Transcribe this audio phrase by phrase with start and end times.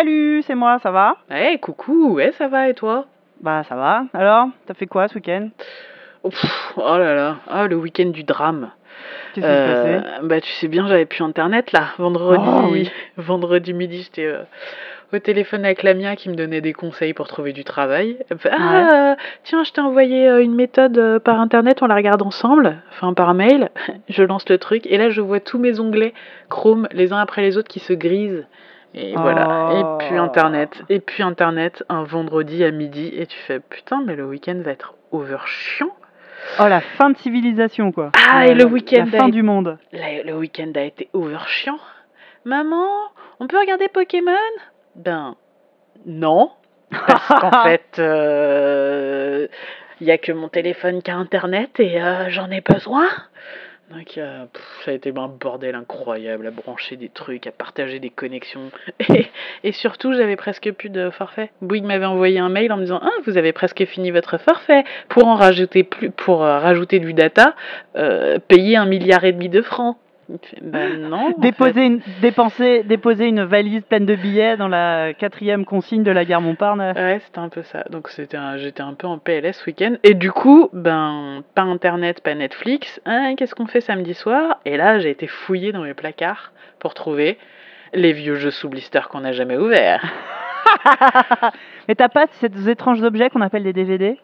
[0.00, 1.16] Salut, c'est moi, ça va?
[1.30, 3.04] Hey, coucou, ouais, ça va et toi?
[3.42, 4.04] Bah ça va.
[4.14, 5.50] Alors, t'as fait quoi ce week-end?
[6.22, 8.70] Oh, pff, oh là là, ah, le week-end du drame.
[9.34, 10.26] Qu'est-ce qui s'est Euh, passé?
[10.26, 11.88] bah tu sais bien, j'avais plus internet là.
[11.98, 12.90] Vendredi, Oh, oui.
[13.18, 14.44] vendredi midi, j'étais euh,
[15.12, 18.16] au téléphone avec Lamia qui me donnait des conseils pour trouver du travail.
[18.30, 21.94] Elle me fait, ah, tiens, je t'ai envoyé euh, une méthode par internet, on la
[21.96, 23.68] regarde ensemble, enfin par mail.
[24.08, 26.14] Je lance le truc et là je vois tous mes onglets
[26.48, 28.46] Chrome les uns après les autres qui se grisent.
[28.94, 30.22] Et voilà, et puis Oh.
[30.22, 34.60] internet, et puis internet un vendredi à midi et tu fais putain mais le week-end
[34.64, 35.94] va être over chiant.
[36.58, 38.10] Oh la fin de civilisation quoi.
[38.30, 39.78] Ah, et le week-end La fin a du monde.
[39.92, 41.78] La- le week-end a été over chiant.
[42.44, 42.88] Maman,
[43.38, 44.32] on peut regarder Pokémon?
[44.96, 45.36] Ben,
[46.06, 46.50] non.
[47.06, 47.96] Parce qu'en fait,
[50.00, 53.06] il n'y a que mon téléphone qui a Internet et euh, j'en ai besoin.
[53.90, 54.44] Donc, euh,
[54.84, 58.70] ça a été un bordel incroyable à brancher des trucs, à partager des connexions.
[59.08, 59.26] Et,
[59.64, 61.50] et surtout, j'avais presque plus de forfait.
[61.60, 64.84] Bouygues m'avait envoyé un mail en me disant Ah, vous avez presque fini votre forfait.
[65.08, 67.56] Pour en rajouter plus, pour euh, rajouter du data,
[67.96, 69.96] euh, payez un milliard et demi de francs.
[70.62, 71.16] Ben non.
[71.36, 76.10] en Déposer une, dépenser, déposer une valise pleine de billets dans la quatrième consigne de
[76.10, 76.96] la gare Montparnasse.
[76.96, 77.84] Ouais, c'était un peu ça.
[77.90, 79.94] Donc c'était un- j'étais un peu en PLS ce week-end.
[80.04, 83.00] Et du coup, ben, pas internet, pas Netflix.
[83.06, 84.58] Hein, Qu'est-ce qu'on fait samedi soir?
[84.64, 87.38] Et là, j'ai été fouillée dans mes placards pour trouver
[87.92, 90.04] les vieux jeux sous blister qu'on n'a jamais ouverts.
[91.88, 94.18] Mais t'as pas ces étranges objets qu'on appelle des DVD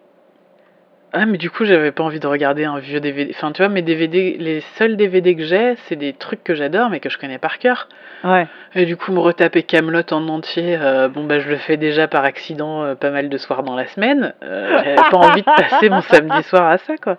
[1.13, 3.31] Ah, mais du coup, j'avais pas envie de regarder un vieux DVD.
[3.35, 6.89] Enfin, tu vois, mes DVD, les seuls DVD que j'ai, c'est des trucs que j'adore,
[6.89, 7.87] mais que je connais par cœur.
[8.23, 8.47] Ouais.
[8.75, 12.07] Et du coup, me retaper Camelot en entier, euh, bon bah je le fais déjà
[12.07, 14.33] par accident euh, pas mal de soirs dans la semaine.
[14.43, 17.17] Euh, j'avais pas envie de passer mon samedi soir à ça quoi.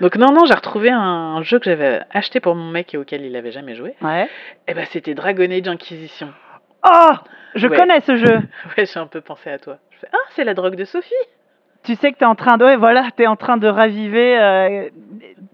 [0.00, 3.24] Donc non non, j'ai retrouvé un jeu que j'avais acheté pour mon mec et auquel
[3.24, 3.94] il avait jamais joué.
[4.00, 4.28] Ouais.
[4.68, 6.28] Et bah c'était Dragon Age Inquisition.
[6.88, 7.10] Oh
[7.56, 7.76] Je Ouais.
[7.76, 8.38] connais ce jeu.
[8.78, 9.78] Ouais, j'ai un peu pensé à toi.
[9.90, 11.14] Je fais ah c'est la drogue de Sophie.
[11.84, 14.88] Tu sais que t'es en train de, ouais, voilà, t'es en train de raviver euh,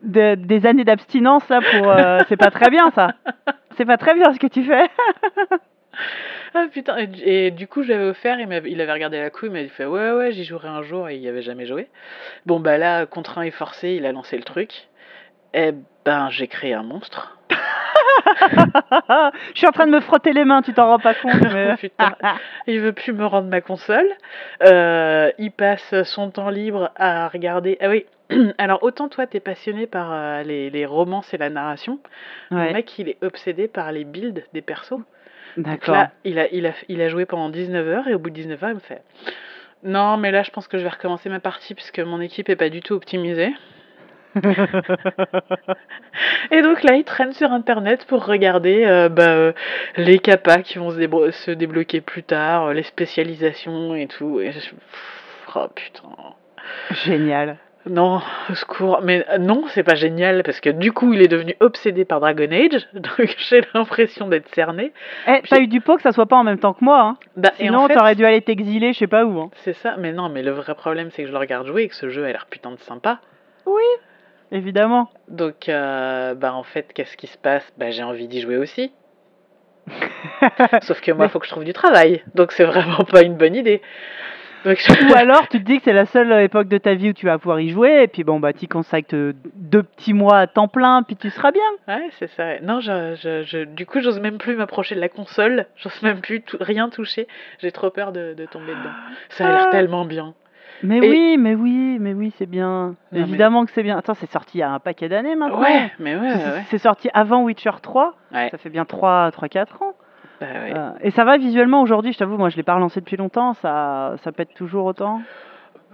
[0.03, 1.91] de- des années d'abstinence là pour.
[1.91, 3.15] euh, c'est pas très bien ça.
[3.77, 4.89] C'est pas très bien ce que tu fais.
[6.57, 9.53] Ah putain et, et du coup j'avais offert, il, il avait regardé la couille, il
[9.53, 11.89] m'avait fait ouais ouais j'y jouerai un jour et il y avait jamais joué.
[12.47, 14.89] Bon bah là contraint et forcé, il a lancé le truc.
[15.53, 15.73] Eh
[16.05, 17.39] ben j'ai créé un monstre.
[19.55, 21.41] Je suis en train de me frotter les mains, tu t'en rends pas compte.
[21.53, 21.77] Mais...
[21.79, 22.17] Putain.
[22.67, 24.07] Il veut plus me rendre ma console.
[24.65, 27.79] Euh, il passe son temps libre à regarder.
[27.81, 28.07] Ah oui.
[28.59, 31.99] Alors autant toi t'es passionné par euh, les, les romances et la narration,
[32.51, 35.01] le mec il est obsédé par les builds des persos.
[35.57, 35.95] D'accord.
[35.95, 38.35] là il a, il, a, il a joué pendant 19 heures et au bout de
[38.35, 39.03] 19 heures il me fait
[39.85, 42.57] non mais là je pense que je vais recommencer ma partie puisque mon équipe est
[42.57, 43.53] pas du tout optimisée.
[46.51, 49.53] Et donc là, il traîne sur internet pour regarder euh, bah, euh,
[49.97, 54.41] les capas qui vont se, débloquer plus tard, euh, les spécialisations et tout.
[54.41, 54.59] Et je...
[54.71, 55.25] Pff,
[55.57, 56.09] Oh putain.
[56.91, 57.59] Génial.
[57.87, 59.01] Non, au secours.
[59.03, 62.51] Mais non, c'est pas génial parce que du coup, il est devenu obsédé par Dragon
[62.51, 62.89] Age.
[62.95, 64.93] Donc j'ai l'impression d'être cerné.
[65.29, 67.01] Eh, t'as eu du pot que ça soit pas en même temps que moi.
[67.03, 67.17] Hein.
[67.37, 69.39] Bah, et Sinon, en fait, t'aurais dû aller t'exiler, je sais pas où.
[69.39, 69.51] Hein.
[69.57, 69.97] c'est ça.
[69.99, 72.09] Mais non, mais le vrai problème, c'est que je le regarde jouer et que ce
[72.09, 73.21] jeu a l'air putain de sympa.
[74.55, 75.11] Évidemment.
[75.29, 77.71] Donc, euh, bah en fait, qu'est-ce qui se passe?
[77.77, 78.93] Bah j'ai envie d'y jouer aussi.
[80.83, 82.23] Sauf que moi, il Mais- faut que je trouve du travail.
[82.35, 83.83] Donc c'est vraiment pas une bonne idée.
[84.65, 87.11] Donc, je- Ou alors, tu te dis que c'est la seule époque de ta vie
[87.11, 90.15] où tu vas pouvoir y jouer, et puis bon, bah, t'y consacres euh, deux petits
[90.15, 91.61] mois à temps plein, puis tu seras bien.
[91.87, 92.61] Ouais, c'est ça.
[92.61, 95.67] Non, je, je, je- du coup, j'ose même plus m'approcher de la console.
[95.77, 97.29] J'ose même plus rien toucher.
[97.59, 98.95] J'ai trop peur de, de tomber dedans.
[99.29, 99.71] Ça a l'air Ah.
[99.71, 100.33] tellement bien.
[100.85, 102.95] Mais Et- oui, mais oui, mais oui, c'est bien.
[103.13, 103.97] Mais- Évidemment que c'est bien.
[103.99, 105.61] Attends, c'est sorti il y a un paquet d'années maintenant.
[105.61, 106.63] Ouais, mais ouais, C'est- ouais.
[106.71, 108.15] C'est sorti avant Witcher 3.
[108.33, 109.95] Ouais, Ça fait bien 3-4 ans.
[110.41, 110.73] bah ouais.
[110.77, 113.55] Euh, et ça va visuellement aujourd'hui, je t'avoue, moi je l'ai pas relancé depuis longtemps,
[113.55, 115.21] ça, ça pète toujours autant.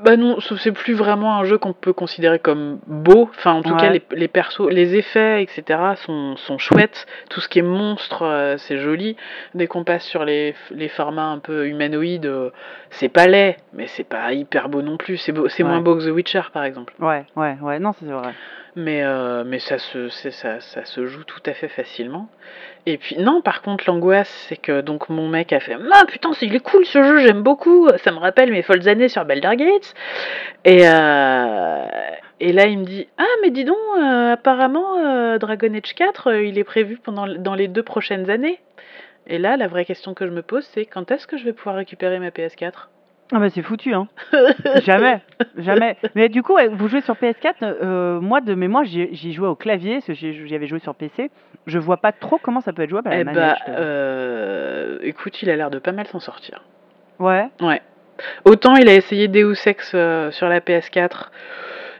[0.02, 3.28] Bah non, ce- c'est plus vraiment un jeu qu'on peut considérer comme beau.
[3.36, 5.78] Enfin, en tout cas, les, les persos, les effets, etc.
[5.96, 7.06] sont, sont chouettes.
[7.28, 9.16] Tout ce qui est monstre, euh, c'est joli.
[9.54, 12.50] Dès qu'on passe sur les, les formats un peu humanoïdes, euh,
[12.90, 15.16] c'est pas laid, mais c'est pas hyper beau non plus.
[15.18, 16.94] C'est beau- c'est moins beau que The Witcher, par exemple.
[16.98, 18.32] Ouais, ouais, ouais, non, c'est vrai.
[18.76, 22.28] Mais, euh, mais ça, se, ça, ça se joue tout à fait facilement.
[22.86, 26.30] Et puis, non, par contre, l'angoisse, c'est que donc mon mec a fait Ah putain,
[26.40, 29.56] il est cool ce jeu, j'aime beaucoup, ça me rappelle mes folles années sur Baldur's
[29.56, 29.94] Gate.
[30.64, 31.84] Et, euh,
[32.38, 36.44] et là, il me dit Ah, mais dis donc, euh, apparemment, Dragon Age 4, euh,
[36.44, 38.60] il est prévu pendant, dans les deux prochaines années.
[39.26, 41.52] Et là, la vraie question que je me pose, c'est quand est-ce que je vais
[41.52, 42.88] pouvoir récupérer ma PS4
[43.32, 44.08] Ah bah c'est foutu, hein.
[44.82, 45.20] jamais,
[45.56, 45.96] jamais.
[46.14, 47.54] Mais du coup, vous jouez sur PS4.
[47.62, 50.94] euh, moi, de mémoire, j'y jouais au clavier, parce que j'ai- j'y avais joué sur
[50.94, 51.30] PC.
[51.66, 53.36] Je vois pas trop comment ça peut être jouable à la Eh manette.
[53.40, 56.62] bah, euh, écoute, il a l'air de pas mal s'en sortir.
[57.18, 57.46] Ouais.
[57.60, 57.80] Ouais.
[58.44, 61.30] Autant il a essayé Deus Ex euh, sur la PS4,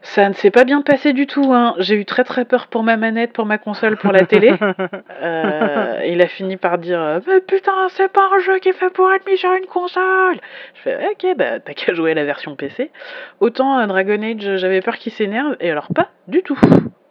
[0.03, 1.53] ça ne s'est pas bien passé du tout.
[1.53, 1.75] Hein.
[1.79, 4.53] J'ai eu très très peur pour ma manette, pour ma console, pour la télé.
[5.23, 8.89] Euh, il a fini par dire Mais putain, c'est pas un jeu qui est fait
[8.89, 10.39] pour être mis sur une console
[10.75, 12.91] Je fais Ok, bah t'as qu'à jouer à la version PC.
[13.41, 16.59] Autant euh, Dragon Age, j'avais peur qu'il s'énerve, et alors pas du tout.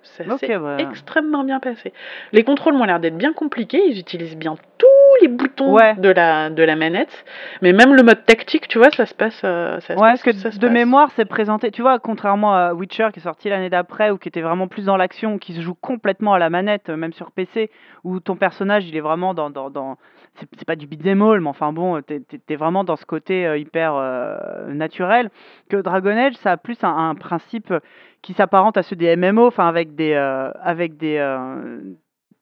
[0.02, 0.78] Ça s'est bah.
[0.80, 1.94] extrêmement bien passé.
[2.32, 4.88] Les contrôles m'ont l'air d'être bien compliqués, ils utilisent bien tous
[5.22, 5.96] les boutons Ouais.
[5.96, 7.26] de, la, de la manette,
[7.62, 9.42] mais même le mode tactique, tu vois, ça se passe.
[9.44, 10.74] euh, ça se Ouais, passe- parce que ça se de passe.
[10.74, 11.72] mémoire, c'est présenté.
[11.72, 14.86] Tu vois, contrairement à Witcher qui est sorti l'année d'après, ou qui était vraiment plus
[14.86, 17.70] dans l'action, qui se joue complètement à la manette, même sur PC,
[18.04, 19.50] où ton personnage, il est vraiment dans.
[19.50, 19.98] dans, dans...
[20.36, 23.58] C'est pas du beat'em all, mais enfin bon, t'es t'es vraiment dans ce côté euh,
[23.58, 25.32] hyper euh, naturel.
[25.70, 27.74] Que Dragon Age, ça a plus un, un principe
[28.22, 30.14] qui s'apparente à ceux des MMO, enfin avec des.
[30.14, 31.82] euh, avec des euh,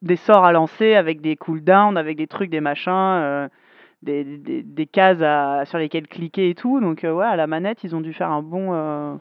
[0.07, 2.91] des sorts à lancer, avec des cooldowns, avec des trucs, des machins.
[2.93, 3.47] euh,
[4.03, 6.79] des, des, des cases à, sur lesquelles cliquer et tout.
[6.79, 9.13] Donc, euh, ouais, à la manette, ils ont dû faire un bon, euh,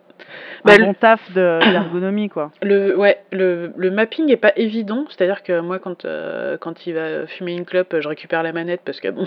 [0.67, 2.50] Bah, un le- bon taf de- d'ergonomie, quoi.
[2.62, 6.93] Le, ouais, le, le mapping est pas évident, c'est-à-dire que moi, quand, euh, quand il
[6.93, 9.25] va fumer une clope, je récupère la manette parce que bon,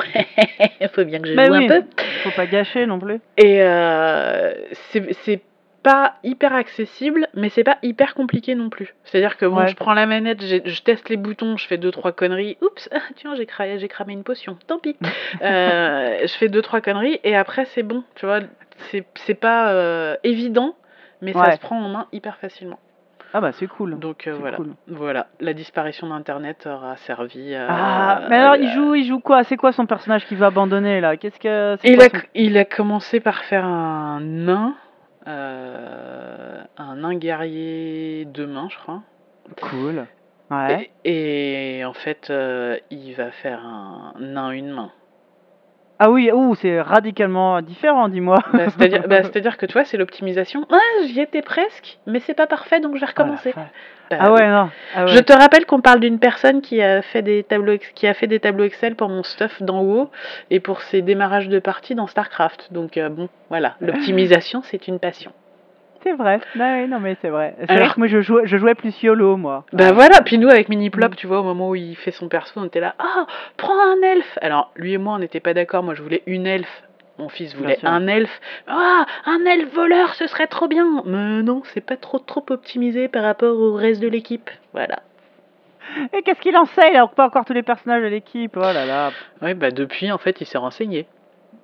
[0.80, 1.66] il faut bien que je joue Bah oui.
[1.66, 1.84] un peu.
[2.24, 3.20] Faut pas gâcher non plus.
[3.38, 3.62] Et
[4.92, 5.42] c'est
[5.84, 8.96] pas hyper accessible, mais c'est pas hyper compliqué non plus.
[9.04, 9.68] C'est-à-dire que bon, Ouais.
[9.68, 12.58] je prends la manette, je teste les boutons, je fais deux trois conneries.
[12.62, 14.58] Oups, ah, tiens, j'ai cramé, j'ai cramé une potion.
[14.68, 14.96] Tant pis.
[15.42, 18.04] Euh, je fais deux trois conneries et après c'est bon.
[18.16, 18.40] Tu vois,
[18.92, 20.76] c'est c'est pas euh, évident,
[21.22, 22.80] mais ça se prend en main hyper facilement.
[23.34, 24.00] Ah bah c'est cool.
[24.00, 24.58] Donc euh, voilà.
[24.58, 24.74] cool.
[24.88, 27.56] Voilà, la disparition d'Internet aura servi.
[27.56, 29.44] Ah, mais alors, il joue, il joue quoi?
[29.44, 31.16] C'est quoi son personnage qui va abandonner, là?
[31.16, 31.78] Qu'est-ce que...
[31.84, 34.74] Il quoi a, son- il a commencé par faire un nain,
[35.28, 39.02] euh, un nain guerrier deux mains, je crois.
[39.62, 40.06] Cool.
[40.52, 40.90] Ouais.
[41.06, 44.92] Et, et en fait, euh, il va faire un nain une main.
[46.02, 48.40] Ah oui, ouh, c'est radicalement différent, dis-moi.
[48.54, 50.66] Bah, C'est-à-dire bah, c'est-à-dire que toi, c'est l'optimisation.
[50.72, 53.54] Ah, j'y étais presque, mais c'est pas parfait, donc je vais Oh recommencer.
[53.54, 54.70] Bah, Ah ouais, non.
[54.96, 55.12] Ah ouais.
[55.12, 58.28] Je te rappelle qu'on parle d'une personne qui a fait des tableaux qui a fait
[58.28, 60.10] des tableaux Excel pour mon stuff dans WoW
[60.50, 62.72] et pour ses démarrages de parties dans Starcraft.
[62.72, 65.32] Donc euh, bon, voilà, l'optimisation c'est une passion.
[66.02, 66.40] C'est vrai.
[66.60, 67.56] Ah oui, non, mais c'est vrai.
[67.60, 69.66] C'est vrai Alors- que moi, je jouais, je jouais plus YOLO, moi.
[69.74, 71.16] Bah voilà, puis nous avec Miniplop, Mm.
[71.16, 73.26] tu vois, au moment où il fait son perso, on était là, ah,
[73.58, 74.38] prends un elfe.
[74.42, 75.84] Alors lui et moi, on n'était pas d'accord.
[75.84, 76.84] Moi, je voulais une elfe.
[77.18, 78.40] Mon fils voulait un elfe.
[78.68, 81.04] Ah, un elfe voleur, ce serait trop bien.
[81.06, 84.50] Mais non, c'est pas trop trop optimisé par rapport au reste de l'équipe.
[84.72, 85.00] Voilà.
[86.14, 88.54] Et qu'est-ce qu'il en sait Il a pas encore tous les personnages de l'équipe?
[88.56, 89.12] Oh là là.
[89.42, 91.08] Ouais, bah depuis, en fait, il s'est renseigné.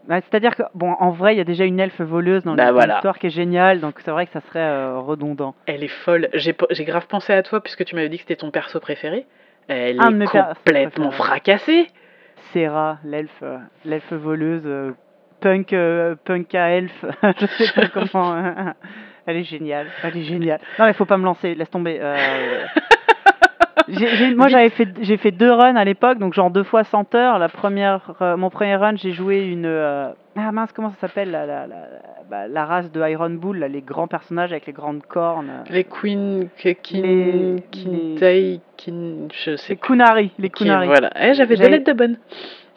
[0.08, 2.72] Bah, C'est-à-dire que, bon, en vrai, il y a déjà une elfe voleuse dans Bah,
[2.72, 2.94] voilà.
[2.96, 5.56] l'histoire qui est géniale, donc c'est vrai que ça serait euh, redondant.
[5.66, 6.30] Elle est folle.
[6.34, 6.54] J'ai
[6.86, 9.26] grave pensé à toi puisque tu m'avais dit que c'était ton perso préféré.
[9.68, 11.88] Elle Un est complètement fracassée.
[12.54, 14.92] Serra, l'elfe, euh, l'elfe voleuse, euh,
[15.42, 17.04] punk, euh, punk à elfe,
[17.40, 18.36] je sais pas comment.
[19.26, 20.60] elle est géniale, elle est géniale.
[20.78, 22.00] Non mais faut pas me lancer, laisse tomber.
[24.36, 27.40] Moi j'avais fait, j'ai fait deux runs à l'époque, donc genre deux fois 100 heures.
[27.40, 31.32] La première, euh, mon premier run, j'ai joué une euh, ah mince comment ça s'appelle
[31.32, 31.76] la, la, la,
[32.30, 35.64] bah, la race de Iron Bull, là, les grands personnages avec les grandes cornes.
[35.70, 40.88] Les Queen, que- Kin, Les- Kintai, Kin, je sais Les Kunari, les Qui- Kunari.
[40.88, 41.10] Voilà.
[41.22, 42.18] Eh, j'avais deux lettres de bonne.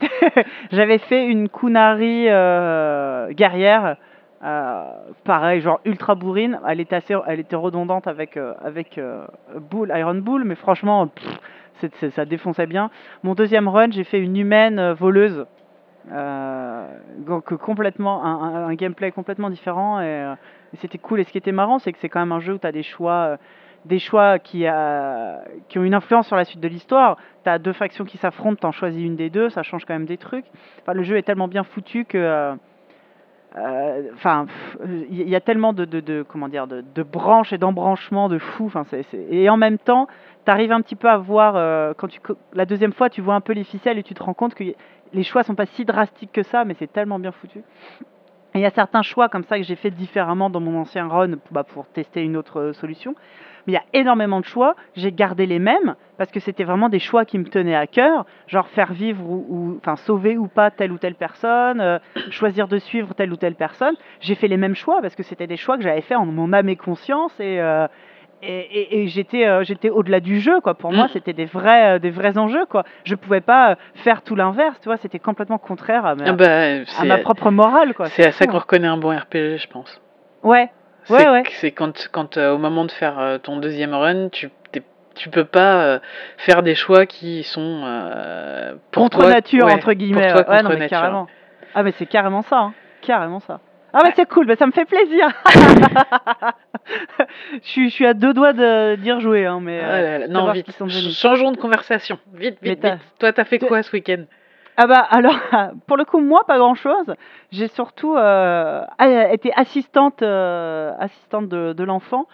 [0.71, 3.97] J'avais fait une Kunari euh, guerrière,
[4.41, 6.61] pareil, genre ultra bourrine.
[6.67, 8.55] Elle était redondante avec euh,
[8.99, 9.27] euh,
[9.97, 11.09] Iron Bull, mais franchement,
[12.15, 12.91] ça défonçait bien.
[13.23, 15.47] Mon deuxième run, j'ai fait une humaine euh, voleuse.
[16.11, 16.87] Euh,
[17.19, 20.35] donc complètement un, gameplay complètement différent et, euh,
[20.79, 22.59] c'était cool et ce qui était marrant c'est que c'est quand même un jeu où
[22.59, 23.37] tu as des choix euh,
[23.85, 28.07] des choix qui, ont une influence sur la suite de l'histoire tu as deux factions
[28.07, 30.47] qui s'affrontent t'en choisis une des deux ça change quand même des trucs
[30.91, 32.57] le jeu est tellement bien foutu que
[33.57, 34.47] euh, enfin
[35.11, 38.85] il y a tellement de, de, comment dire de, branches et d'embranchements de fou enfin
[39.31, 40.07] et en même temps
[40.45, 42.21] tu arrives un petit peu à voir euh, quand tu
[42.53, 44.65] la deuxième fois tu vois un peu les ficelles et tu te rends compte que
[45.15, 47.63] les choix sont pas si drastiques que ça mais c'est tellement bien foutu
[48.59, 51.37] il y a certains choix comme ça que j'ai fait différemment dans mon ancien run
[51.51, 53.15] bah, pour tester une autre euh, solution.
[53.67, 54.75] Mais il y a énormément de choix.
[54.97, 58.25] J'ai gardé les mêmes parce que c'était vraiment des choix qui me tenaient à cœur.
[58.47, 61.99] Genre faire vivre ou, enfin sauver ou pas telle ou telle personne euh,
[62.31, 63.95] choisir de suivre telle ou telle personne.
[64.21, 66.53] J'ai fait les mêmes choix parce que c'était des choix que j'avais fait en mon
[66.53, 67.87] âme et conscience et, euh,
[68.43, 70.75] et, et- et j'étais euh, j'étais au-delà du jeu quoi.
[70.75, 71.11] Pour moi, Mm.
[71.13, 72.85] c'était des vrais euh, des vrais enjeux quoi.
[73.05, 74.97] Je pouvais pas euh, faire tout l'inverse, tu vois.
[74.97, 78.07] C'était complètement contraire à ma, Ah bah, à c'est ma propre morale quoi.
[78.07, 78.61] c'est à ça qu'on hein.
[78.61, 80.01] reconnaît un bon RPG, je pense.
[80.43, 80.71] Ouais.
[81.05, 81.43] C'est Ouais, ouais.
[81.61, 84.51] c'est quand, quand euh, au moment de faire ton deuxième run, tu
[85.15, 85.99] tu peux pas
[86.37, 87.83] faire des choix qui sont
[88.93, 90.29] pour contre toi- nature ouais, entre guillemets.
[90.33, 90.99] Pour toi, ouais, non, contre mais nature.
[91.01, 91.27] carrément.
[91.75, 92.73] Ah mais c'est carrément ça, hein.
[93.03, 93.59] carrément ça.
[93.93, 95.29] Ah bah c'est cool, bah, ça me fait plaisir.
[97.63, 99.81] je, suis, je suis à deux doigts de dire jouer, hein, mais.
[99.83, 100.71] Ah euh, non, vite.
[100.73, 100.89] sont.
[100.89, 102.19] Changeons de conversation.
[102.35, 102.95] Vite, vite, vite.
[103.19, 104.25] Toi, t'as fait quoi ce week-end?
[104.77, 105.39] Ah bah alors,
[105.87, 107.15] pour le coup, moi, pas grand-chose.
[107.51, 108.85] J'ai surtout euh,
[109.33, 112.27] été assistante, euh, assistante de, de l'enfant.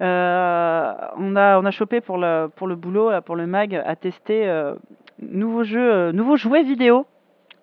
[0.00, 3.96] On, a, on a chopé pour le, pour le boulot, là, pour le mag, à
[3.96, 4.74] tester euh,
[5.20, 7.06] nouveau jeu, euh, nouveau jouet vidéo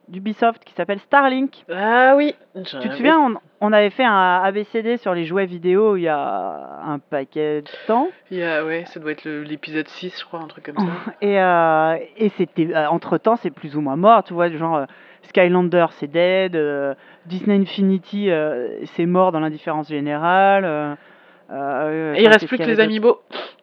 [0.07, 1.63] d'Ubisoft qui s'appelle Starlink.
[1.71, 2.35] Ah oui.
[2.53, 3.35] Tu te souviens, on,
[3.67, 7.69] on avait fait un ABCD sur les jouets vidéo il y a un paquet de
[7.87, 8.09] temps.
[8.31, 10.83] Il y a- ouais, ça doit être l'épisode 6, je crois, un truc comme ça.
[11.21, 14.85] Et, euh, et c'était entre temps, c'est plus ou moins mort, tu vois, genre euh,
[15.23, 16.93] Skylander c'est dead, euh,
[17.25, 20.63] Disney Infinity euh, c'est mort dans l'indifférence générale.
[20.65, 20.95] euh,
[21.51, 23.19] euh, Et il reste plus que les amiibo.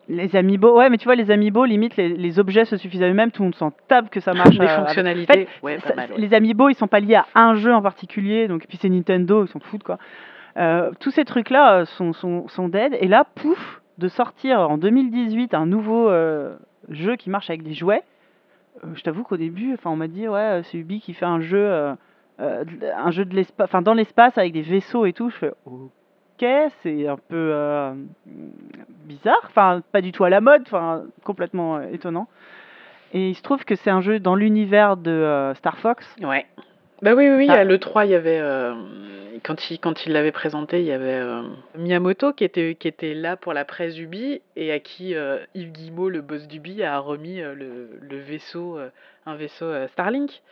[0.08, 3.08] Les amiibo, ouais, mais tu vois, les amiibo, limite, les, les objets se suffisent à
[3.08, 4.58] eux-mêmes, tout le monde s'en tape que ça marche.
[4.58, 5.32] Des euh, fonctionnalités.
[5.32, 6.10] En fait, ouais, ça- pas mal.
[6.10, 6.18] ouais.
[6.18, 9.44] Les amiibo, ils sont pas liés à un jeu en particulier, donc puis c'est Nintendo,
[9.44, 9.98] ils s'en foutent quoi.
[10.58, 14.76] Euh, tous ces trucs-là euh, sont, sont, sont dead, et là, pouf, de sortir en
[14.76, 16.56] 2018 un nouveau euh,
[16.88, 18.02] jeu qui marche avec des jouets.
[18.94, 21.94] je t'avoue qu'au début, enfin, on m'a dit ouais, c'est Ubi qui fait un jeu,
[22.38, 25.30] un jeu de l'espace, enfin dans l'espace avec des vaisseaux et tout.
[25.30, 25.52] Je fais
[26.38, 27.92] c'est un peu euh,
[29.04, 32.28] bizarre, enfin pas du tout à la mode, enfin complètement euh, étonnant.
[33.12, 36.04] Et il se trouve que c'est un jeu dans l'univers de euh, Star Fox.
[36.22, 36.46] Ouais.
[37.02, 37.60] Bah oui, oui, oui, Ah.
[37.60, 38.40] à l'E3, il y avait.
[39.42, 41.20] quand il, quand il l'avait présenté, il y avait
[41.76, 45.14] Miyamoto qui était, qui était là pour la presse Ubi et à qui
[45.54, 48.78] Yves Guillemot, le boss d'Ubi, a remis le, le vaisseau,
[49.26, 50.42] un vaisseau Starlink.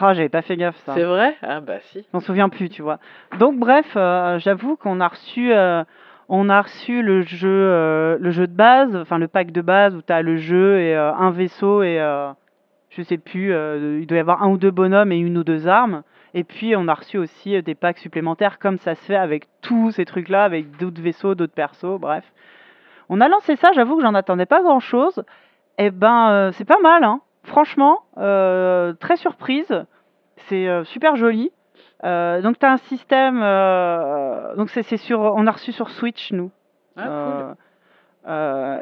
[0.00, 0.94] Ah, j'avais pas fait gaffe ça.
[0.94, 1.36] C'est vrai?
[1.42, 2.00] Ah bah si.
[2.00, 2.98] Je m'en souviens plus, tu vois.
[3.38, 5.84] Donc bref, euh, j'avoue qu'on a reçu, euh,
[6.28, 9.94] on a reçu le jeu, euh, le jeu de base, enfin le pack de base
[9.94, 11.98] où tu as le jeu et un vaisseau et
[12.90, 13.54] je sais plus,
[14.00, 16.02] il doit y avoir un ou deux bonhommes et une ou deux armes.
[16.34, 19.90] Et puis on a reçu aussi des packs supplémentaires comme ça se fait avec tous
[19.90, 22.24] ces trucs-là, avec d'autres vaisseaux, d'autres persos, bref.
[23.08, 25.24] On a lancé ça, j'avoue que j'en attendais pas grand-chose.
[25.78, 27.20] Et ben euh, c'est pas mal, hein.
[27.44, 29.84] Franchement, euh, très surprise.
[30.48, 31.50] C'est euh, super joli.
[32.04, 33.40] Euh, donc tu as un système,
[34.56, 36.50] donc c'est c'est sur, on a reçu sur Switch nous.
[36.96, 37.56] Ah, cool.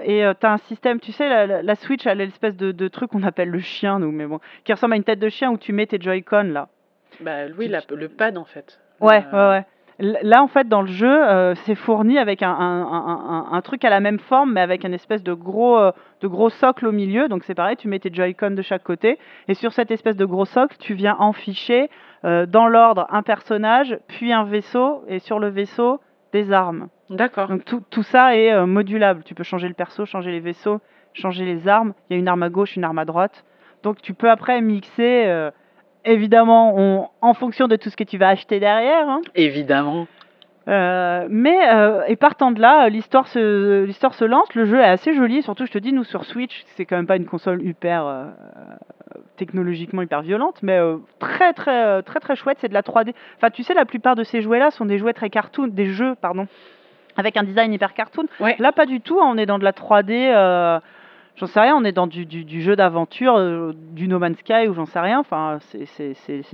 [0.05, 3.11] Et tu as un système, tu sais, la, Switch, elle a l'espèce de, de truc
[3.11, 5.59] qu'on appelle le chien, nous, mais bon, qui ressemble à une tête de chien où
[5.59, 6.69] tu mets tes Joy-Con là.
[7.21, 8.81] Bah oui, la- le pad en fait.
[9.01, 9.67] Ouais, ouais, ouais.
[10.01, 13.61] Là, en fait, dans le jeu, euh, c'est fourni avec un, un, un- un- un
[13.63, 15.91] truc à la même forme, mais avec un espèce de gros, euh,
[16.21, 17.27] de gros socle au milieu.
[17.29, 19.19] Donc, c'est pareil, tu mets tes Joy-Con de chaque côté.
[19.49, 21.91] Et sur cette espèce de gros socle, tu viens enficher
[22.25, 26.01] euh, dans l'ordre un personnage, puis un vaisseau, et sur le vaisseau,
[26.33, 26.89] des armes.
[27.11, 27.49] D'accord.
[27.49, 29.25] Donc, tout, tout ça est modulable.
[29.25, 30.79] Tu peux changer le perso, changer les vaisseaux,
[31.13, 31.93] changer les armes.
[32.09, 33.45] Il y a une arme à gauche, une arme à droite.
[33.83, 35.49] Donc, tu peux après mixer.
[36.11, 39.09] Évidemment, on- en fonction de tout ce que tu vas acheter derrière.
[39.09, 39.21] hein.
[39.35, 40.07] Évidemment.
[40.69, 44.55] Euh, mais euh, et partant de là, euh, l'histoire se l'histoire se lance.
[44.55, 45.43] Le jeu est assez joli.
[45.43, 48.25] Surtout, je te dis, nous sur Switch, c'est quand même pas une console hyper euh,
[49.37, 50.79] technologiquement hyper violente, mais
[51.19, 52.59] très très très très chouette.
[52.61, 53.15] C'est de la 3D.
[53.37, 56.15] Enfin, tu sais, la plupart de ces jouets-là sont des jouets très cartoon, des jeux,
[56.21, 56.47] pardon,
[57.17, 58.27] avec un design hyper cartoon.
[58.41, 58.57] Ouais.
[58.59, 59.19] Là, pas du tout.
[59.21, 60.81] hein, on est dans de la 3D.
[61.39, 64.39] J'en sais rien, on est dans du, du, du jeu d'aventure, euh, du No Man's
[64.39, 65.21] Sky ou j'en sais rien.
[65.21, 65.85] Enfin, c'est-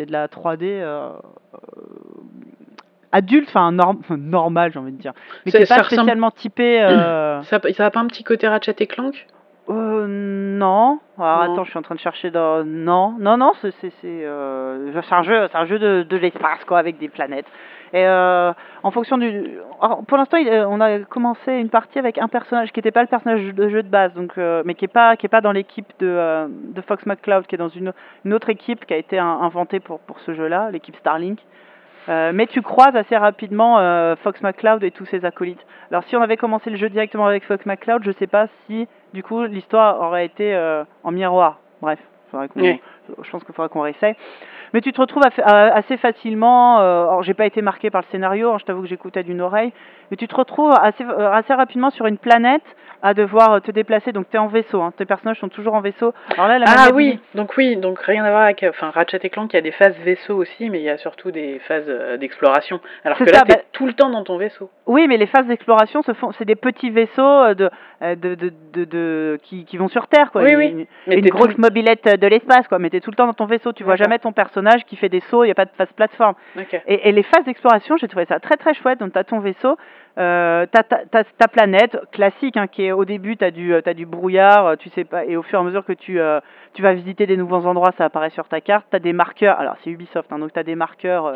[0.06, 1.08] de la 3D euh,
[1.54, 1.58] euh,
[3.12, 5.12] adulte, enfin norm, normal, j'ai envie de dire.
[5.46, 6.82] Mais qui n'est pas ressemble- spécialement typé.
[6.82, 9.26] euh, Ça, ça a pas un petit côté Ratchet et Clank?
[9.70, 10.98] Euh, non.
[11.18, 11.52] Alors Non.
[11.54, 12.64] attends, je suis en train de chercher dans.
[12.64, 13.72] Non, non, non, c'est
[14.04, 17.46] euh, un jeu, c'est un jeu de, de l'espace quoi, avec des planètes.
[17.92, 18.52] Et euh,
[18.82, 22.72] en fonction du, alors, pour l'instant, euh, on a commencé une partie avec un personnage
[22.72, 25.26] qui n'était pas le personnage de jeu de base, donc mais qui est pas qui
[25.26, 27.92] est pas dans l'équipe de de Fox McCloud, qui est dans une
[28.24, 31.38] une autre équipe qui a été in- inventée pour pour ce jeu-là, l'équipe Starlink.
[32.08, 35.64] Euh, mais tu croises assez rapidement euh, Fox McCloud et tous ses acolytes.
[35.90, 38.86] Alors si on avait commencé le jeu directement avec Fox McCloud, je sais pas si
[39.14, 41.60] du coup l'histoire aurait été euh, en miroir.
[41.80, 41.98] Bref,
[42.30, 42.82] faudrait qu'on- Ouais.
[43.22, 44.14] Je pense qu'il faudra qu'on réessaye.
[44.72, 46.80] Mais tu te retrouves assez facilement.
[46.80, 49.40] Euh, alors, j'ai pas été marqué par le scénario, hein, je t'avoue que j'écoutais d'une
[49.40, 49.72] oreille.
[50.10, 52.62] Mais tu te retrouves assez, euh, assez rapidement sur une planète
[53.02, 54.12] à devoir euh, te déplacer.
[54.12, 54.82] Donc, tu es en vaisseau.
[54.82, 56.12] Hein, tes personnages sont toujours en vaisseau.
[56.34, 59.30] Alors là, la Ah oui, donc oui, donc rien à voir avec enfin Ratchet et
[59.30, 61.90] Clank, il y a des phases vaisseau aussi, mais il y a surtout des phases
[62.18, 62.80] d'exploration.
[63.04, 64.70] Alors que là, ça, t'es bah- tout le temps dans ton vaisseau.
[64.86, 66.32] Oui, mais les phases d'exploration se font.
[66.32, 67.70] C'est des petits vaisseaux de,
[68.02, 70.42] de, de, de, de- qui, qui vont sur Terre, quoi.
[70.42, 70.66] Oui, Une- oui.
[70.70, 72.78] une- Mais une t'es grosse tout- mobilette de l'espace, quoi.
[72.78, 73.72] Mais t'es tout le temps dans ton vaisseau.
[73.72, 75.44] Tu vois jamais ton personnage qui fait des sauts.
[75.44, 76.34] Il y a pas de phase plateforme.
[76.86, 79.00] Et, et les phases d'exploration, j'ai trouvé ça très très chouette.
[79.00, 79.76] Donc, tu as ton vaisseau,
[80.16, 83.94] euh, tu as ta, planète classique, hein, qui est au début, tu as, du t'as
[83.94, 86.40] du brouillard, euh, tu sais pas, et au fur et à mesure que tu, euh,
[86.74, 88.86] tu vas visiter des nouveaux endroits, ça apparaît sur ta carte.
[88.90, 91.34] Tu as des marqueurs, alors c'est Ubisoft, hein, donc tu as des marqueurs euh,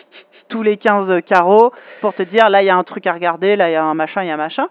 [0.50, 1.72] tous les 15 carreaux
[2.02, 3.84] pour te dire là, il y a un truc à regarder, là, il y a
[3.84, 4.68] un machin, il y a un machin.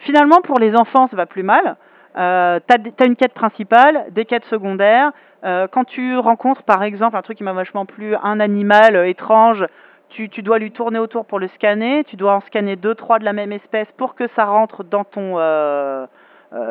[0.00, 1.76] Finalement, pour les enfants, ça va plus mal.
[2.16, 5.12] Euh, tu as, une quête principale, des quêtes secondaires.
[5.44, 9.08] Euh, quand tu rencontres, par exemple, un truc qui m'a vachement plu, un animal euh,
[9.08, 9.64] étrange,
[10.10, 12.02] tu, tu dois lui tourner autour pour le scanner.
[12.04, 15.04] Tu dois en scanner deux, trois de la même espèce pour que ça rentre dans
[15.04, 16.06] ton euh,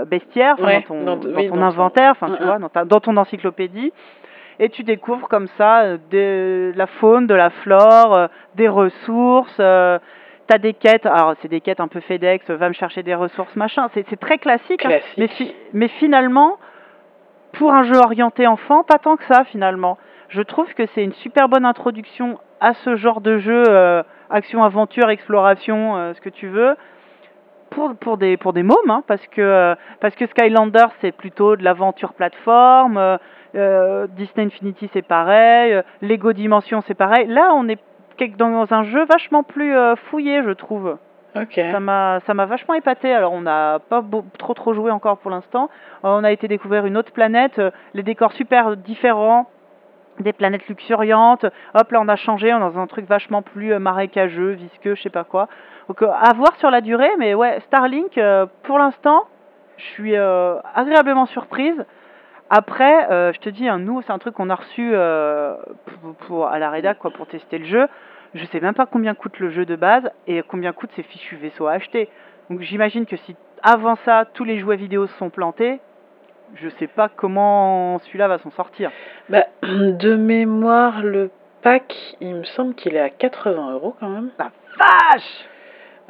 [0.08, 2.60] bestiaire, Ouais, dans ton, dans- dans oui, ton dans ton- inventaire, enfin, tu Mm, vois,
[2.60, 3.94] dans, ta- dans ton encyclopédie.
[4.60, 9.62] Et tu découvres comme ça euh, de la faune, de la flore, des ressources.
[10.50, 13.56] T'as des quêtes, alors c'est des quêtes un peu FedEx, va me chercher des ressources,
[13.56, 13.88] machin.
[13.94, 14.90] C'est très classique, hein.
[15.20, 16.58] Mais, fi- mais finalement,
[17.54, 20.00] pour un jeu orienté enfant, pas tant que ça finalement.
[20.30, 24.02] Je trouve que c'est une super bonne introduction à ce genre de jeu, euh,
[24.32, 26.76] action, aventure, exploration, euh, ce que tu veux,
[27.70, 31.56] pour, pour, des, pour des mômes, hein, parce, que, euh, parce que Skylander c'est plutôt
[31.58, 33.20] de l'aventure plateforme,
[33.54, 37.28] Disney Infinity c'est pareil, Lego Dimension c'est pareil.
[37.28, 37.80] Là on est
[38.20, 40.98] quelque- dans un jeu vachement plus euh, fouillé, je trouve.
[41.72, 43.14] Ça m'a ça m'a vachement épaté.
[43.14, 45.70] Alors on n'a pas beau- trop trop joué encore pour l'instant.
[46.04, 49.48] Euh, on a été découvrir une autre planète, euh, les décors super différents,
[50.20, 51.46] des planètes luxuriantes.
[51.76, 55.02] Hop là on a changé, on est dans un truc vachement plus marécageux, visqueux, je
[55.04, 55.48] sais pas quoi.
[55.88, 58.20] Donc à voir sur la durée, mais ouais Starlink
[58.64, 59.24] pour l'instant,
[59.78, 61.86] je suis euh, agréablement surprise.
[62.50, 66.16] Après, euh, je te dis, hein, nous, c'est un truc qu'on a reçu euh, pour,
[66.28, 67.88] pour- à la rédac quoi, pour tester le jeu.
[68.34, 71.36] Je sais même pas combien coûte le jeu de base et combien coûtent ces fichus
[71.36, 72.10] vaisseaux à acheter.
[72.50, 75.80] Donc j'imagine que si avant ça, tous les jouets vidéo se sont plantés,
[76.56, 78.92] je sais pas comment celui-là va s'en sortir.
[79.30, 81.30] Bah, de mémoire, le
[81.62, 84.30] pack, il me semble qu'il est à 80 euros quand même.
[84.38, 85.46] Vache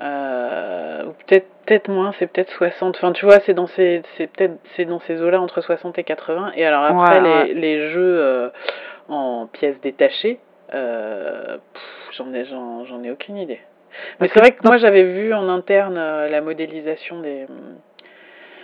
[0.01, 2.95] Euh, ou peut-être peut-être moins, c'est peut-être 60.
[2.95, 6.03] Enfin, tu vois, c'est dans ces c'est peut-être c'est dans ces eaux-là entre 60 et
[6.03, 6.53] 80.
[6.55, 7.59] Et alors après Ouais, les, ouais.
[7.59, 8.49] les jeux euh,
[9.09, 10.39] en pièces détachées,
[10.73, 11.57] euh,
[12.17, 13.59] j'en ai j'en j'en ai aucune idée.
[14.19, 17.45] Mais Parce c'est vrai que moi j'avais vu en interne euh, la modélisation des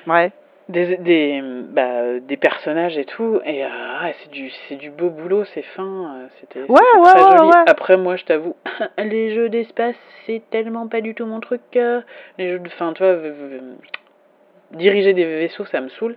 [0.08, 0.32] Ouais.
[0.70, 5.10] Des des, bah, des personnages et tout et euh, ah, c'est du c'est du beau
[5.10, 7.52] boulot, c'est fin, euh, c'était Ouais, ouais, très ouais, joli.
[7.68, 8.56] Après moi je t'avoue
[8.98, 12.02] les jeux d'espace c'est tellement pas du tout mon truc euh,
[12.38, 13.16] les jeux de enfin tu vois
[14.72, 16.16] diriger des vaisseaux ça me saoule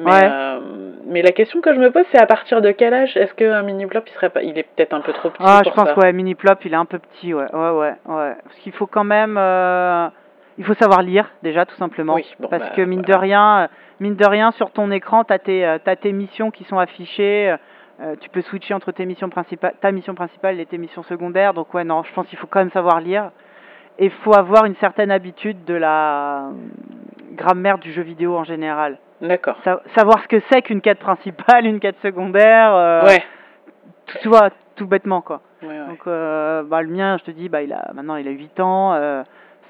[0.00, 0.58] mais euh,
[1.06, 3.62] mais la question que je me pose c'est à partir de quel âge est-ce qu'un
[3.62, 5.86] mini plop il serait pas il est peut-être un peu trop petit Ah, je pense
[5.88, 8.34] ça ouais, mini plop, il est un peu petit, ouais, ouais, ouais, ouais.
[8.42, 10.08] Parce qu'il faut quand même, euh,
[10.58, 12.14] il faut savoir lire déjà, tout simplement.
[12.14, 13.66] Oui, bon, Parce bah, que mine de rien, euh,
[14.00, 17.54] mine de rien, sur ton écran, t'as tes, euh, t'as tes missions qui sont affichées.
[18.00, 21.54] euh, tu peux switcher entre tes missions principales, ta mission principale et tes missions secondaires.
[21.54, 23.30] Donc ouais, non, je pense qu'il faut quand même savoir lire.
[23.98, 26.48] Et il faut avoir une certaine habitude de la
[27.32, 28.98] grammaire du jeu vidéo en général.
[29.20, 32.74] d'accord Sa- savoir ce que c'est qu'une quête principale, une quête secondaire.
[32.74, 33.22] euh, ouais
[34.20, 35.40] Tu vois, tout bêtement quoi.
[35.62, 35.86] ouais, ouais.
[35.86, 38.58] Donc euh, bah, le mien, je te dis, bah, il a, maintenant il a 8
[38.60, 38.94] ans,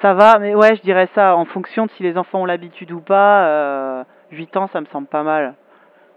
[0.03, 2.93] ça va, mais ouais, je dirais ça, en fonction de si les enfants ont l'habitude
[2.93, 5.55] ou pas, euh, 8 ans, ça me semble pas mal.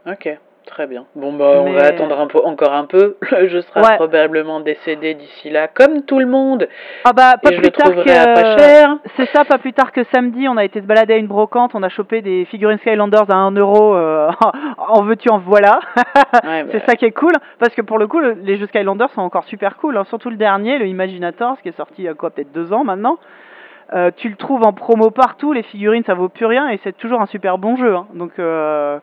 [0.09, 0.29] Ok,
[0.65, 1.05] très bien.
[1.15, 3.17] Bon, bah, on va attendre un peu, encore un peu.
[3.31, 3.95] Le jeu sera Ouais.
[3.95, 6.67] probablement décédé d'ici là, comme tout le monde.
[7.05, 8.59] Ah bah, pas et je plus le tard à pas que...
[8.61, 8.97] cher.
[9.17, 11.75] C'est ça, pas plus tard que samedi, on a été se balader à une brocante,
[11.75, 14.29] on a chopé des figurines Skylanders à 1 euro, euh,
[14.77, 15.79] en veux-tu, en voilà.
[16.43, 18.67] Ouais, bah, C'est ça qui est cool, parce que pour le coup, le- les jeux
[18.67, 22.05] Skylanders sont encore super cool, hein, surtout le dernier, le Imaginator, qui est sorti il
[22.05, 23.17] y a quoi, peut-être deux ans maintenant.
[23.93, 26.95] Euh, tu le trouves en promo partout, les figurines ça vaut plus rien et c'est
[26.97, 27.95] toujours un super bon jeu.
[27.95, 28.05] hein.
[28.15, 28.99] Donc euh,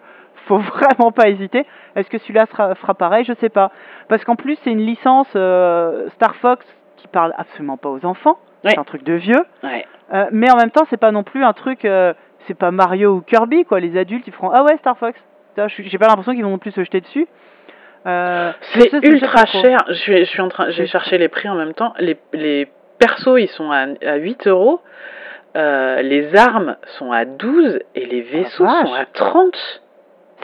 [0.47, 1.65] faut vraiment pas hésiter.
[1.97, 3.25] Est-ce que celui-là sera, fera pareil?
[3.25, 3.71] Je sais pas.
[4.09, 6.67] Parce qu'en plus c'est une licence euh, Star Fox
[6.99, 8.39] qui parle absolument pas aux enfants.
[8.63, 8.73] Ouais.
[8.73, 9.43] C'est un truc de vieux.
[9.63, 9.87] Ouais.
[10.13, 11.87] Euh, mais en même temps c'est pas non plus un truc.
[12.47, 13.81] c'est pas Mario ou Kirby quoi.
[13.81, 15.19] Les adultes ils feront ah ouais Star Fox.
[15.57, 17.27] J'ai pas l'impression qu'ils vont non plus se jeter dessus.
[18.05, 19.79] C'est ultra cher.
[19.89, 21.95] Je suis, je suis en train, j'ai cherché les prix en même temps.
[21.99, 24.81] Les, les persos, ils sont à, à 8 euros.
[25.57, 28.87] Euh, les armes sont à 12 et les vaisseaux vache.
[28.89, 29.81] sont à 30.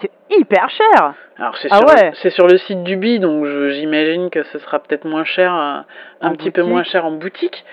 [0.00, 1.14] C'est hyper cher.
[1.36, 2.30] Alors c'est Ah sur, ouais.
[2.30, 5.80] sur le site du Bi, donc j'imagine que ce sera peut-être moins cher, euh,
[6.20, 7.64] un En petit peu moins cher en boutique.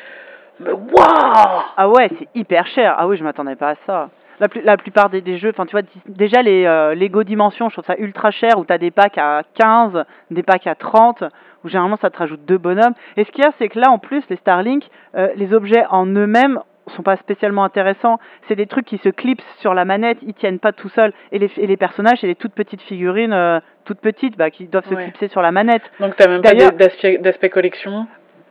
[0.59, 2.95] Mais waouh Ah ouais, c'est hyper cher.
[2.97, 4.09] Ah oui, je m'attendais pas à ça.
[4.39, 7.69] La, plus- la plupart des, des jeux, enfin tu vois, déjà les euh, Lego Dimensions,
[7.69, 11.23] je trouve ça ultra cher, où t'as des packs à 15, des packs à 30,
[11.63, 12.93] où généralement ça te rajoute deux bonhommes.
[13.17, 14.83] Et ce qu'il y a, c'est que là en plus, les Starlink,
[15.15, 16.59] euh, les objets en eux-mêmes
[16.95, 18.19] sont pas spécialement intéressants.
[18.47, 21.13] C'est des trucs qui se clipsent sur la manette, ils tiennent pas tout seuls.
[21.31, 24.67] Et les, et les personnages, c'est des toutes petites figurines, euh, toutes petites, bah, qui
[24.67, 25.03] doivent se Ouais.
[25.03, 25.81] clipser sur la manette.
[25.99, 28.05] Donc t'as même pas d'aspect collection?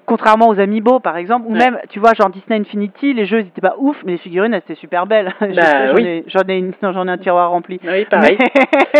[0.07, 1.59] Contrairement aux Amiibo, par exemple, ou Ouais.
[1.59, 4.55] même, tu vois, genre Disney Infinity, les jeux, ils étaient pas ouf, mais les figurines,
[4.55, 5.33] elles étaient super belles.
[5.41, 6.07] Bah j'en oui.
[6.07, 7.81] ai, j'en ai, une- j'en ai un tiroir rempli.
[7.85, 8.39] Oui, pareil.
[8.39, 8.97] Mais-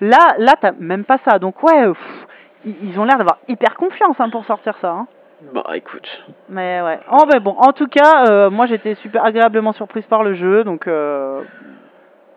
[0.00, 1.38] là, là, t'as même pas ça.
[1.38, 2.26] Donc, ouais, pff,
[2.64, 4.90] ils ont l'air d'avoir hyper confiance hein, pour sortir ça.
[4.90, 5.06] hein.
[5.52, 6.08] Bon, écoute.
[6.48, 6.98] Mais ouais.
[7.12, 10.86] Oh, bon, en tout cas, euh, moi, j'étais super agréablement surprise par le jeu, donc
[10.88, 11.42] euh,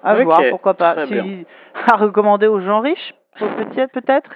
[0.04, 1.06] à voir, pourquoi pas.
[1.08, 1.46] Si-
[1.92, 4.30] à recommander aux gens riches, peut-être, peut-être.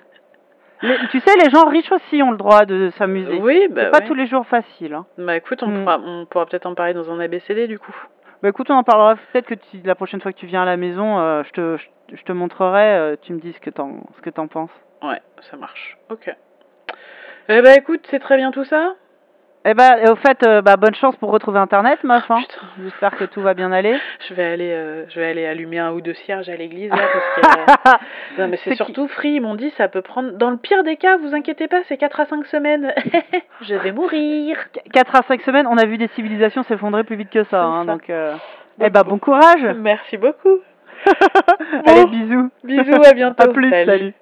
[0.81, 3.39] Les- tu sais, les gens riches aussi ont le droit de s'amuser.
[3.41, 4.07] Oui, bah C'est pas ouais.
[4.07, 4.93] tous les jours facile.
[4.93, 5.05] Hein.
[5.17, 5.79] Bah écoute, on Mm.
[5.83, 7.95] pourra, on pourra peut-être en parler dans un ABCD du coup.
[8.43, 10.65] Bah écoute, on en parlera peut-être que tu- la prochaine fois que tu viens à
[10.65, 13.69] la maison, euh, je, te, je, je te montrerai, euh, tu me dis ce que
[13.69, 14.71] t'en ce que t'en penses.
[15.01, 15.97] Ouais, ça marche.
[16.09, 16.29] Ok.
[17.47, 18.95] Eh bah écoute, c'est très bien tout ça.
[19.67, 22.29] Eh et au fait, euh, bah, bonne chance pour retrouver Internet, meuf.
[22.29, 22.41] Hein.
[22.83, 23.97] J'espère que tout va bien aller.
[24.29, 26.97] je vais aller, euh, je vais aller allumer un ou deux cierges à l'église là
[26.97, 28.41] parce que.
[28.41, 30.33] non mais c'est surtout Free, ils m'ont dit ça peut prendre.
[30.33, 32.93] Dans le pire des cas, vous inquiétez pas, c'est 4 à 5 semaines.
[33.61, 34.57] je vais mourir.
[34.93, 37.63] 4 à 5 semaines, on a vu des civilisations s'effondrer plus vite que ça.
[37.63, 37.91] Hein, ça.
[37.91, 38.35] donc, euh,
[38.79, 39.65] eh bah, bon courage.
[39.77, 40.59] Merci beaucoup.
[41.87, 42.51] Allez, bisous.
[42.63, 43.43] Bisous, à bientôt.
[43.43, 44.13] À plus, salut.